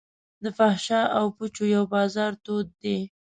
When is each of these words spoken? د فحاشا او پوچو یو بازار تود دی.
د 0.43 0.45
فحاشا 0.57 1.01
او 1.17 1.25
پوچو 1.35 1.65
یو 1.75 1.83
بازار 1.93 2.31
تود 2.43 2.67
دی. 2.81 2.97